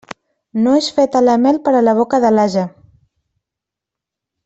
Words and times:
No 0.67 0.71
és 0.77 0.87
feta 0.99 1.21
la 1.27 1.35
mel 1.45 1.59
per 1.69 1.75
a 1.79 1.83
la 1.89 1.95
boca 2.01 2.23
de 2.27 2.35
l'ase. 2.37 2.67